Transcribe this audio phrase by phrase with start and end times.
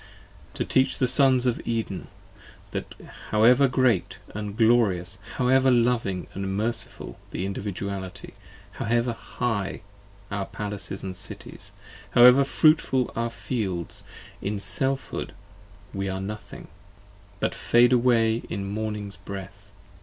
[0.55, 2.07] To teach the Sons 10 Of Eden,
[2.71, 2.95] that
[3.29, 8.33] however great and glorious, however loving And merciful the Individuality;
[8.71, 9.83] however high
[10.31, 11.73] Our palaces and cities,
[12.15, 14.03] and however fruitful are our fields
[14.41, 15.33] In Selfhood,
[15.93, 16.69] we are nothing:
[17.39, 19.71] but fade away in morning's breath.